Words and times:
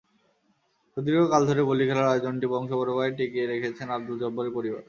সুদীর্ঘ 0.97 1.21
কাল 1.31 1.41
ধরে 1.49 1.61
বলীখেলার 1.69 2.11
আয়োজনটি 2.11 2.45
বংশপরম্পরায় 2.53 3.13
টিকিয়ে 3.17 3.45
রেখেছেন 3.45 3.87
আবদুল 3.95 4.17
জব্বারের 4.23 4.55
পরিবার। 4.57 4.79